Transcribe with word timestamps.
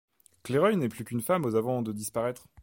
Cléreuil 0.41 0.77
n'est 0.77 0.89
plus 0.89 1.03
qu'une 1.05 1.21
ferme 1.21 1.45
au 1.45 1.53
avant 1.53 1.83
de 1.83 1.91
disparaître. 1.91 2.47